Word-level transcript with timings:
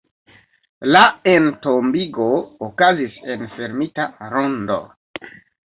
La 0.95 1.01
entombigo 1.33 2.31
okazis 2.69 3.21
en 3.37 3.47
fermita 3.55 4.09
rondo. 4.35 4.83